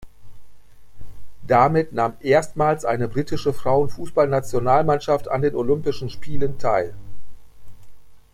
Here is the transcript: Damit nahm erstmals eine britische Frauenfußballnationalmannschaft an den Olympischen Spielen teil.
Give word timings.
Damit 1.45 1.93
nahm 1.93 2.15
erstmals 2.21 2.85
eine 2.85 3.07
britische 3.07 3.53
Frauenfußballnationalmannschaft 3.53 5.27
an 5.29 5.43
den 5.43 5.53
Olympischen 5.53 6.09
Spielen 6.09 6.57
teil. 6.57 6.95